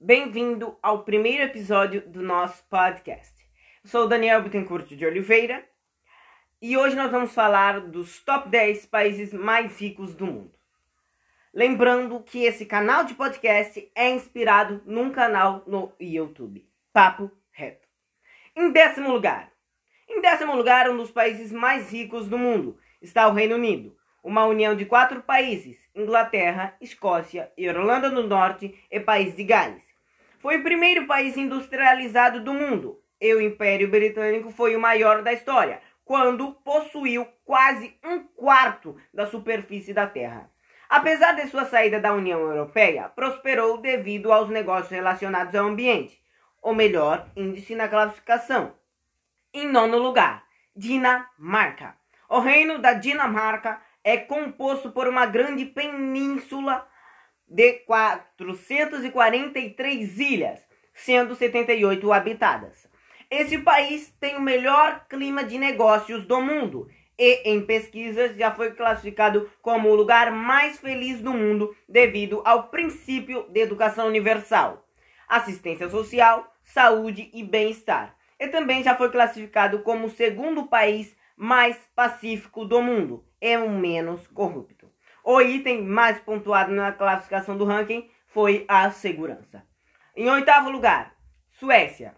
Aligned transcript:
Bem-vindo 0.00 0.78
ao 0.80 1.02
primeiro 1.02 1.42
episódio 1.42 2.08
do 2.08 2.22
nosso 2.22 2.62
podcast. 2.70 3.34
Sou 3.84 4.04
o 4.04 4.06
Daniel 4.06 4.40
Bittencourt 4.40 4.86
de 4.94 5.04
Oliveira 5.04 5.68
e 6.62 6.76
hoje 6.76 6.94
nós 6.94 7.10
vamos 7.10 7.34
falar 7.34 7.80
dos 7.80 8.20
top 8.20 8.48
10 8.48 8.86
países 8.86 9.32
mais 9.32 9.80
ricos 9.80 10.14
do 10.14 10.24
mundo. 10.24 10.54
Lembrando 11.52 12.20
que 12.20 12.44
esse 12.44 12.64
canal 12.64 13.02
de 13.02 13.14
podcast 13.14 13.90
é 13.92 14.08
inspirado 14.08 14.80
num 14.86 15.10
canal 15.10 15.64
no 15.66 15.92
YouTube, 15.98 16.64
Papo 16.92 17.28
Reto. 17.50 17.88
Em 18.54 18.70
décimo 18.70 19.10
lugar, 19.10 19.50
em 20.08 20.20
décimo 20.20 20.54
lugar, 20.54 20.88
um 20.88 20.96
dos 20.96 21.10
países 21.10 21.50
mais 21.50 21.90
ricos 21.90 22.28
do 22.28 22.38
mundo 22.38 22.78
está 23.02 23.26
o 23.26 23.32
Reino 23.32 23.56
Unido, 23.56 23.96
uma 24.22 24.46
união 24.46 24.76
de 24.76 24.86
quatro 24.86 25.22
países: 25.22 25.76
Inglaterra, 25.92 26.76
Escócia, 26.80 27.52
Irlanda 27.56 28.08
do 28.08 28.22
Norte 28.22 28.78
e 28.88 29.00
País 29.00 29.34
de 29.34 29.42
Gales. 29.42 29.87
Foi 30.38 30.58
o 30.58 30.62
primeiro 30.62 31.06
país 31.06 31.36
industrializado 31.36 32.40
do 32.40 32.54
mundo 32.54 33.00
e 33.20 33.34
o 33.34 33.40
Império 33.40 33.90
Britânico 33.90 34.50
foi 34.50 34.76
o 34.76 34.80
maior 34.80 35.22
da 35.22 35.32
história, 35.32 35.80
quando 36.04 36.52
possuiu 36.64 37.26
quase 37.44 37.98
um 38.04 38.20
quarto 38.20 38.96
da 39.12 39.26
superfície 39.26 39.92
da 39.92 40.06
Terra. 40.06 40.50
Apesar 40.88 41.32
de 41.32 41.46
sua 41.48 41.66
saída 41.66 42.00
da 42.00 42.14
União 42.14 42.40
Europeia, 42.40 43.08
prosperou 43.08 43.78
devido 43.78 44.32
aos 44.32 44.48
negócios 44.48 44.90
relacionados 44.90 45.54
ao 45.54 45.66
ambiente, 45.66 46.18
o 46.62 46.72
melhor 46.72 47.28
índice 47.36 47.74
na 47.74 47.88
classificação. 47.88 48.72
Em 49.52 49.66
nono 49.66 49.98
lugar, 49.98 50.44
Dinamarca. 50.74 51.96
O 52.28 52.38
reino 52.38 52.78
da 52.78 52.94
Dinamarca 52.94 53.82
é 54.02 54.16
composto 54.16 54.90
por 54.90 55.06
uma 55.08 55.26
grande 55.26 55.66
península 55.66 56.87
de 57.48 57.74
443 57.86 60.18
ilhas, 60.18 60.60
sendo 60.94 61.34
78 61.34 62.12
habitadas. 62.12 62.86
Esse 63.30 63.58
país 63.58 64.14
tem 64.20 64.36
o 64.36 64.40
melhor 64.40 65.06
clima 65.08 65.44
de 65.44 65.58
negócios 65.58 66.26
do 66.26 66.40
mundo 66.40 66.88
e, 67.18 67.50
em 67.50 67.64
pesquisas, 67.64 68.36
já 68.36 68.54
foi 68.54 68.72
classificado 68.72 69.50
como 69.60 69.88
o 69.88 69.94
lugar 69.94 70.30
mais 70.30 70.78
feliz 70.78 71.20
do 71.20 71.32
mundo 71.32 71.74
devido 71.88 72.40
ao 72.44 72.68
princípio 72.68 73.46
de 73.50 73.60
educação 73.60 74.06
universal, 74.06 74.86
assistência 75.26 75.88
social, 75.88 76.54
saúde 76.62 77.28
e 77.34 77.42
bem-estar. 77.42 78.14
E 78.38 78.46
também 78.48 78.84
já 78.84 78.94
foi 78.94 79.10
classificado 79.10 79.80
como 79.80 80.06
o 80.06 80.10
segundo 80.10 80.68
país 80.68 81.16
mais 81.36 81.76
pacífico 81.94 82.64
do 82.64 82.80
mundo 82.80 83.24
e 83.40 83.56
o 83.56 83.68
menos 83.68 84.26
corrupto. 84.28 84.77
O 85.30 85.42
item 85.42 85.82
mais 85.82 86.18
pontuado 86.18 86.72
na 86.72 86.90
classificação 86.90 87.54
do 87.54 87.66
ranking 87.66 88.08
foi 88.28 88.64
a 88.66 88.90
segurança. 88.90 89.62
Em 90.16 90.26
oitavo 90.30 90.70
lugar, 90.70 91.14
Suécia. 91.50 92.16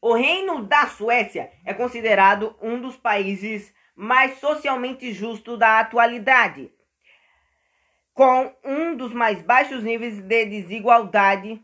O 0.00 0.14
Reino 0.14 0.62
da 0.62 0.86
Suécia 0.86 1.50
é 1.64 1.74
considerado 1.74 2.54
um 2.62 2.80
dos 2.80 2.96
países 2.96 3.74
mais 3.96 4.38
socialmente 4.38 5.12
justos 5.12 5.58
da 5.58 5.80
atualidade, 5.80 6.70
com 8.14 8.54
um 8.64 8.94
dos 8.94 9.12
mais 9.12 9.42
baixos 9.42 9.82
níveis 9.82 10.20
de 10.20 10.44
desigualdade 10.46 11.60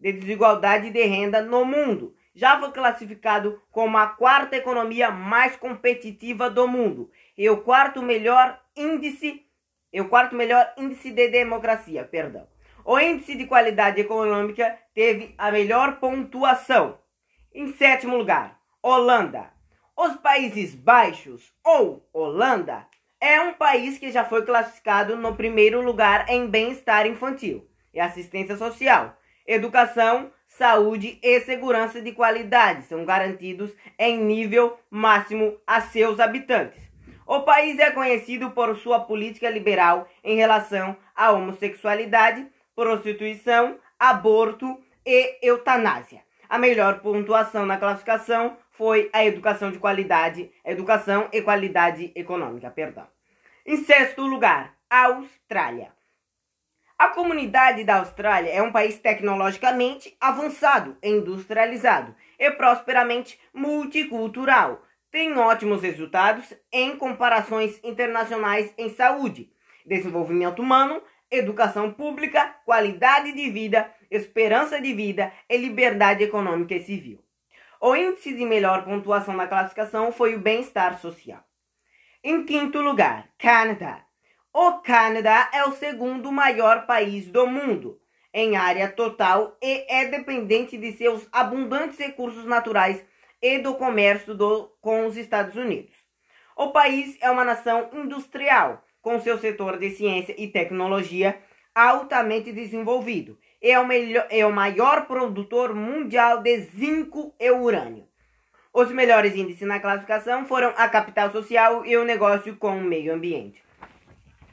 de 0.00 0.12
desigualdade 0.14 0.88
de 0.88 1.04
renda 1.04 1.42
no 1.42 1.66
mundo. 1.66 2.16
Já 2.34 2.58
foi 2.58 2.72
classificado 2.72 3.60
como 3.70 3.98
a 3.98 4.06
quarta 4.06 4.56
economia 4.56 5.10
mais 5.10 5.54
competitiva 5.54 6.48
do 6.48 6.66
mundo 6.66 7.10
e 7.36 7.50
o 7.50 7.58
quarto 7.58 8.00
melhor 8.00 8.58
índice, 8.74 9.44
e 9.92 10.00
o 10.00 10.08
quarto 10.08 10.34
melhor 10.34 10.72
índice 10.76 11.10
de 11.10 11.28
democracia, 11.28 12.04
perdão. 12.04 12.46
O 12.84 12.98
índice 12.98 13.36
de 13.36 13.46
qualidade 13.46 14.00
econômica 14.00 14.78
teve 14.94 15.34
a 15.38 15.50
melhor 15.50 16.00
pontuação. 16.00 16.98
Em 17.54 17.72
sétimo 17.74 18.16
lugar, 18.16 18.58
Holanda. 18.82 19.50
Os 19.96 20.16
Países 20.16 20.74
Baixos 20.74 21.52
ou 21.64 22.08
Holanda 22.12 22.86
é 23.20 23.40
um 23.40 23.52
país 23.52 23.98
que 23.98 24.10
já 24.10 24.24
foi 24.24 24.44
classificado 24.44 25.16
no 25.16 25.36
primeiro 25.36 25.80
lugar 25.80 26.28
em 26.28 26.48
bem-estar 26.48 27.06
infantil 27.06 27.68
e 27.92 28.00
assistência 28.00 28.56
social 28.56 29.16
Educação, 29.46 30.30
saúde 30.46 31.18
e 31.20 31.40
segurança 31.40 32.00
de 32.00 32.12
qualidade 32.12 32.84
são 32.84 33.04
garantidos 33.04 33.74
em 33.98 34.18
nível 34.22 34.78
máximo 34.88 35.58
a 35.66 35.80
seus 35.80 36.20
habitantes. 36.20 36.91
O 37.26 37.40
país 37.40 37.78
é 37.78 37.90
conhecido 37.90 38.50
por 38.50 38.76
sua 38.76 39.00
política 39.00 39.48
liberal 39.48 40.08
em 40.24 40.36
relação 40.36 40.96
à 41.14 41.30
homossexualidade, 41.30 42.46
prostituição, 42.74 43.78
aborto 43.98 44.78
e 45.06 45.38
eutanásia. 45.46 46.22
A 46.48 46.58
melhor 46.58 47.00
pontuação 47.00 47.64
na 47.64 47.78
classificação 47.78 48.56
foi 48.72 49.08
a 49.12 49.24
educação 49.24 49.70
de 49.70 49.78
qualidade, 49.78 50.50
educação 50.64 51.28
e 51.32 51.40
qualidade 51.40 52.12
econômica, 52.14 52.70
perdão. 52.70 53.06
Em 53.64 53.76
sexto 53.76 54.22
lugar, 54.22 54.74
Austrália. 54.90 55.92
A 56.98 57.08
comunidade 57.08 57.84
da 57.84 57.96
Austrália 57.96 58.50
é 58.50 58.62
um 58.62 58.70
país 58.70 58.98
tecnologicamente 58.98 60.16
avançado, 60.20 60.96
industrializado 61.02 62.14
e 62.38 62.50
prosperamente 62.50 63.40
multicultural. 63.52 64.82
Tem 65.12 65.36
ótimos 65.36 65.82
resultados 65.82 66.54
em 66.72 66.96
comparações 66.96 67.78
internacionais 67.84 68.72
em 68.78 68.88
saúde, 68.88 69.52
desenvolvimento 69.84 70.62
humano, 70.62 71.02
educação 71.30 71.92
pública, 71.92 72.56
qualidade 72.64 73.30
de 73.32 73.50
vida, 73.50 73.92
esperança 74.10 74.80
de 74.80 74.94
vida 74.94 75.30
e 75.50 75.58
liberdade 75.58 76.24
econômica 76.24 76.74
e 76.74 76.82
civil. 76.82 77.22
O 77.78 77.94
índice 77.94 78.32
de 78.32 78.46
melhor 78.46 78.86
pontuação 78.86 79.34
na 79.34 79.46
classificação 79.46 80.12
foi 80.12 80.34
o 80.34 80.40
bem-estar 80.40 80.98
social. 80.98 81.44
Em 82.24 82.46
quinto 82.46 82.80
lugar, 82.80 83.28
Canadá. 83.36 84.06
O 84.50 84.78
Canadá 84.78 85.50
é 85.52 85.62
o 85.64 85.72
segundo 85.72 86.32
maior 86.32 86.86
país 86.86 87.26
do 87.26 87.46
mundo 87.46 88.00
em 88.32 88.56
área 88.56 88.90
total 88.90 89.58
e 89.62 89.84
é 89.90 90.06
dependente 90.06 90.78
de 90.78 90.92
seus 90.92 91.28
abundantes 91.30 91.98
recursos 91.98 92.46
naturais 92.46 93.04
e 93.42 93.58
do 93.58 93.74
comércio 93.74 94.34
do, 94.34 94.72
com 94.80 95.06
os 95.06 95.16
Estados 95.16 95.56
Unidos. 95.56 95.92
O 96.56 96.68
país 96.68 97.18
é 97.20 97.30
uma 97.30 97.44
nação 97.44 97.90
industrial, 97.92 98.84
com 99.00 99.20
seu 99.20 99.36
setor 99.36 99.78
de 99.78 99.90
ciência 99.90 100.34
e 100.38 100.46
tecnologia 100.46 101.38
altamente 101.74 102.52
desenvolvido. 102.52 103.38
E 103.60 103.70
é 103.70 103.80
o, 103.80 103.86
melhor, 103.86 104.26
é 104.30 104.46
o 104.46 104.52
maior 104.52 105.06
produtor 105.06 105.74
mundial 105.74 106.42
de 106.42 106.60
zinco 106.60 107.34
e 107.40 107.50
urânio. 107.50 108.06
Os 108.72 108.90
melhores 108.90 109.34
índices 109.34 109.66
na 109.66 109.80
classificação 109.80 110.46
foram 110.46 110.72
a 110.76 110.88
capital 110.88 111.30
social 111.30 111.84
e 111.84 111.96
o 111.96 112.04
negócio 112.04 112.56
com 112.56 112.78
o 112.78 112.80
meio 112.80 113.12
ambiente. 113.12 113.62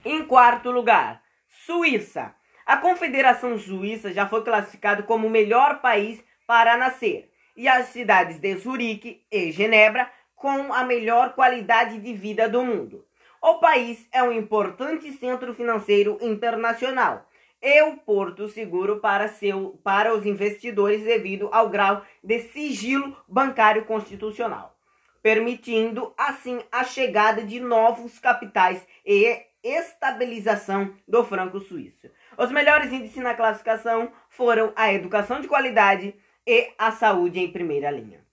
Em 0.04 0.26
quarto 0.26 0.72
lugar, 0.72 1.22
Suíça. 1.48 2.34
A 2.66 2.78
Confederação 2.78 3.58
Suíça 3.58 4.14
já 4.14 4.28
foi 4.28 4.44
classificada 4.44 5.04
como 5.04 5.28
o 5.28 5.30
melhor 5.30 5.82
país 5.82 6.24
para 6.46 6.78
nascer, 6.78 7.29
e 7.59 7.68
as 7.68 7.88
cidades 7.88 8.40
de 8.40 8.56
Zurique 8.56 9.22
e 9.30 9.52
Genebra 9.52 10.09
com 10.34 10.72
a 10.74 10.86
melhor 10.86 11.34
qualidade 11.34 12.00
de 12.00 12.14
vida 12.14 12.47
do 12.47 12.64
mundo. 12.64 13.06
O 13.42 13.56
país 13.56 14.08
é 14.14 14.24
um 14.24 14.31
importante 14.31 15.12
centro 15.12 15.53
financeiro 15.53 16.18
internacional 16.22 17.28
e 17.62 17.81
o 17.81 17.98
porto 17.98 18.48
seguro 18.48 19.02
para, 19.02 19.28
seu, 19.28 19.78
para 19.84 20.16
os 20.16 20.25
investidores 20.25 21.03
devido 21.03 21.50
ao 21.52 21.68
grau 21.68 22.02
de 22.24 22.40
sigilo 22.40 23.18
bancário 23.28 23.84
constitucional, 23.84 24.74
permitindo 25.22 26.14
assim 26.18 26.62
a 26.72 26.86
chegada 26.86 27.44
de 27.44 27.59
novos 27.59 28.19
capitais 28.19 28.88
e 29.06 29.38
estabilização 29.62 30.94
do 31.06 31.25
franco 31.25 31.59
suíço. 31.59 32.09
Os 32.38 32.50
melhores 32.53 32.94
índices 32.94 33.22
na 33.22 33.34
classificação 33.34 34.14
foram 34.30 34.72
a 34.78 34.94
educação 34.94 35.42
de 35.42 35.48
qualidade 35.50 36.16
e 36.45 36.71
a 36.77 36.91
saúde 36.91 37.39
em 37.39 37.51
primeira 37.51 37.91
linha. 37.91 38.24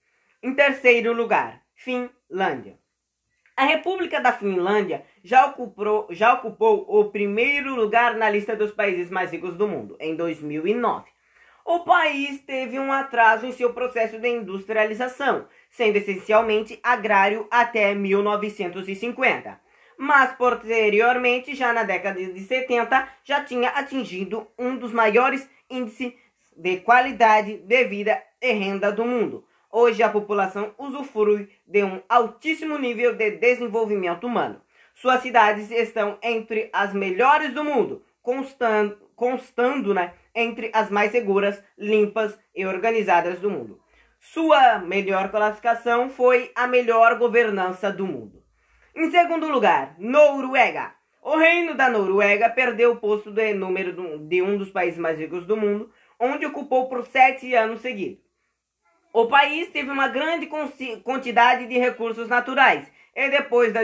Em 0.41 0.53
terceiro 0.53 1.13
lugar, 1.13 1.61
Finlândia. 1.75 2.77
A 3.55 3.65
República 3.65 4.21
da 4.21 4.31
Finlândia 4.31 5.03
já 5.23 5.47
ocupou, 5.47 6.07
já 6.11 6.33
ocupou 6.33 6.85
o 6.87 7.09
primeiro 7.11 7.75
lugar 7.75 8.15
na 8.15 8.29
lista 8.29 8.55
dos 8.55 8.71
países 8.71 9.09
mais 9.09 9.31
ricos 9.31 9.55
do 9.55 9.67
mundo 9.67 9.97
em 9.99 10.15
2009. 10.15 11.09
O 11.65 11.79
país 11.79 12.39
teve 12.41 12.79
um 12.79 12.91
atraso 12.91 13.45
em 13.45 13.51
seu 13.51 13.73
processo 13.73 14.19
de 14.19 14.27
industrialização, 14.27 15.47
sendo 15.69 15.97
essencialmente 15.97 16.79
agrário 16.83 17.47
até 17.51 17.93
1950 17.93 19.67
mas 19.97 20.33
posteriormente, 20.33 21.55
já 21.55 21.73
na 21.73 21.83
década 21.83 22.23
de 22.23 22.39
70, 22.39 23.09
já 23.23 23.43
tinha 23.43 23.69
atingido 23.69 24.47
um 24.57 24.77
dos 24.77 24.93
maiores 24.93 25.49
índices 25.69 26.13
de 26.57 26.77
qualidade 26.77 27.57
de 27.57 27.83
vida 27.85 28.21
e 28.41 28.51
renda 28.51 28.91
do 28.91 29.05
mundo. 29.05 29.45
Hoje 29.71 30.01
a 30.01 30.09
população 30.09 30.73
usufrui 30.77 31.49
de 31.67 31.83
um 31.83 32.01
altíssimo 32.09 32.77
nível 32.77 33.15
de 33.15 33.31
desenvolvimento 33.31 34.25
humano. 34.25 34.59
Suas 34.95 35.21
cidades 35.21 35.69
estão 35.69 36.17
entre 36.23 36.69
as 36.73 36.93
melhores 36.93 37.53
do 37.53 37.63
mundo, 37.63 38.03
constando 39.15 39.93
né, 39.93 40.13
entre 40.33 40.71
as 40.73 40.89
mais 40.89 41.11
seguras, 41.11 41.63
limpas 41.77 42.37
e 42.55 42.65
organizadas 42.65 43.39
do 43.39 43.51
mundo. 43.51 43.79
Sua 44.19 44.79
melhor 44.79 45.29
classificação 45.29 46.09
foi 46.09 46.51
a 46.55 46.65
melhor 46.65 47.19
governança 47.19 47.91
do 47.91 48.07
mundo. 48.07 48.43
Em 48.95 49.11
segundo 49.11 49.47
lugar, 49.47 49.95
Noruega. 49.99 50.93
O 51.21 51.37
reino 51.37 51.75
da 51.75 51.89
Noruega 51.89 52.49
perdeu 52.49 52.93
o 52.93 52.95
posto 52.95 53.31
de 53.31 53.53
número 53.53 53.93
de 54.27 54.41
um 54.41 54.57
dos 54.57 54.71
países 54.71 54.97
mais 54.97 55.19
ricos 55.19 55.45
do 55.45 55.55
mundo, 55.55 55.91
onde 56.19 56.45
ocupou 56.45 56.87
por 56.87 57.05
sete 57.05 57.53
anos 57.53 57.81
seguidos. 57.81 58.27
O 59.13 59.25
país 59.25 59.69
teve 59.69 59.89
uma 59.89 60.07
grande 60.07 60.47
quantidade 61.03 61.65
de 61.65 61.77
recursos 61.77 62.27
naturais 62.27 62.87
e 63.15 63.29
depois 63.29 63.73
da, 63.73 63.81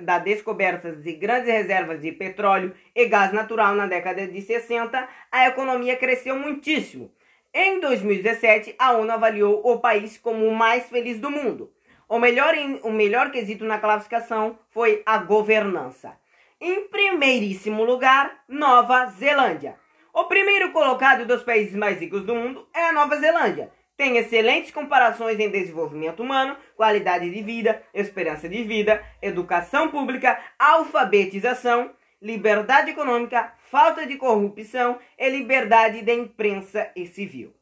da 0.00 0.18
descoberta 0.18 0.90
de 0.90 1.12
grandes 1.12 1.52
reservas 1.52 2.00
de 2.00 2.10
petróleo 2.10 2.74
e 2.92 3.06
gás 3.06 3.32
natural 3.32 3.76
na 3.76 3.86
década 3.86 4.26
de 4.26 4.40
60, 4.40 5.08
a 5.30 5.46
economia 5.46 5.96
cresceu 5.96 6.36
muitíssimo. 6.36 7.12
Em 7.52 7.78
2017, 7.78 8.74
a 8.76 8.92
ONU 8.92 9.12
avaliou 9.12 9.60
o 9.64 9.78
país 9.78 10.18
como 10.18 10.44
o 10.44 10.54
mais 10.54 10.88
feliz 10.88 11.20
do 11.20 11.30
mundo. 11.30 11.72
O 12.08 12.18
melhor, 12.18 12.52
o 12.82 12.90
melhor 12.90 13.30
quesito 13.30 13.64
na 13.64 13.78
classificação 13.78 14.58
foi 14.70 15.02
a 15.06 15.18
governança. 15.18 16.18
Em 16.60 16.88
primeiríssimo 16.88 17.84
lugar, 17.84 18.42
Nova 18.48 19.06
Zelândia. 19.06 19.83
O 20.16 20.26
primeiro 20.26 20.70
colocado 20.70 21.26
dos 21.26 21.42
países 21.42 21.74
mais 21.74 21.98
ricos 21.98 22.22
do 22.22 22.36
mundo 22.36 22.68
é 22.72 22.84
a 22.84 22.92
Nova 22.92 23.16
Zelândia. 23.16 23.72
Tem 23.96 24.16
excelentes 24.16 24.70
comparações 24.70 25.40
em 25.40 25.50
desenvolvimento 25.50 26.22
humano, 26.22 26.56
qualidade 26.76 27.28
de 27.28 27.42
vida, 27.42 27.82
esperança 27.92 28.48
de 28.48 28.62
vida, 28.62 29.04
educação 29.20 29.90
pública, 29.90 30.40
alfabetização, 30.56 31.90
liberdade 32.22 32.92
econômica, 32.92 33.54
falta 33.58 34.06
de 34.06 34.16
corrupção 34.16 35.00
e 35.18 35.28
liberdade 35.28 36.00
da 36.02 36.14
imprensa 36.14 36.88
e 36.94 37.08
civil. 37.08 37.52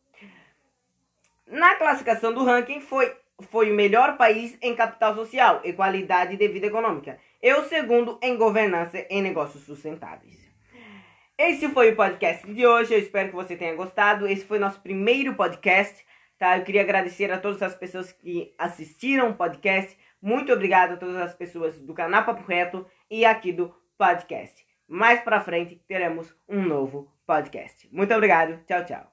Na 1.46 1.76
classificação 1.76 2.34
do 2.34 2.44
ranking, 2.44 2.82
foi, 2.82 3.16
foi 3.50 3.72
o 3.72 3.74
melhor 3.74 4.18
país 4.18 4.58
em 4.60 4.74
capital 4.74 5.14
social 5.14 5.62
e 5.64 5.72
qualidade 5.72 6.36
de 6.36 6.48
vida 6.48 6.66
econômica 6.66 7.18
e 7.42 7.50
o 7.54 7.64
segundo 7.64 8.18
em 8.22 8.36
governança 8.36 9.06
e 9.08 9.22
negócios 9.22 9.64
sustentáveis. 9.64 10.41
Esse 11.38 11.68
foi 11.68 11.92
o 11.92 11.96
podcast 11.96 12.46
de 12.52 12.66
hoje. 12.66 12.94
Eu 12.94 12.98
espero 12.98 13.30
que 13.30 13.34
você 13.34 13.56
tenha 13.56 13.74
gostado. 13.74 14.26
Esse 14.26 14.44
foi 14.44 14.58
nosso 14.58 14.80
primeiro 14.80 15.34
podcast. 15.34 16.04
Tá? 16.38 16.58
Eu 16.58 16.64
queria 16.64 16.82
agradecer 16.82 17.30
a 17.32 17.38
todas 17.38 17.62
as 17.62 17.74
pessoas 17.74 18.12
que 18.12 18.54
assistiram 18.58 19.30
o 19.30 19.34
podcast. 19.34 19.96
Muito 20.20 20.52
obrigado 20.52 20.92
a 20.92 20.96
todas 20.96 21.16
as 21.16 21.34
pessoas 21.34 21.78
do 21.80 21.94
canal 21.94 22.24
Papo 22.24 22.44
Reto 22.46 22.86
e 23.10 23.24
aqui 23.24 23.52
do 23.52 23.74
podcast. 23.96 24.64
Mais 24.86 25.20
para 25.20 25.40
frente 25.40 25.82
teremos 25.88 26.34
um 26.48 26.62
novo 26.62 27.12
podcast. 27.26 27.88
Muito 27.92 28.14
obrigado. 28.14 28.62
Tchau, 28.66 28.84
tchau. 28.84 29.11